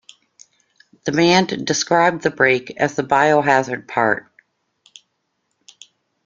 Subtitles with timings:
[1.05, 4.31] The band described the break as the Biohazard part.